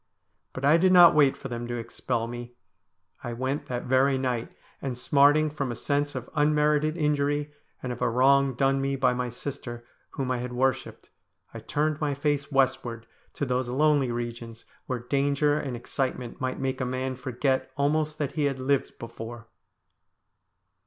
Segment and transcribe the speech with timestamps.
[0.53, 2.55] But I did not wait for them to expel me.
[3.23, 8.01] I went that very night, and, smarting from a sense of unmerited injury, and of
[8.01, 11.11] a wrong done me by my sister whom I had worshipped,
[11.53, 16.59] I turned my face westward to those lonely regions where danger and ex citement might
[16.59, 19.49] make a man forget almost that he had lived before.